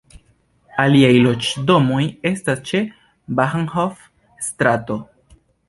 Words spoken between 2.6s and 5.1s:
ĉe Bahnhof-strato.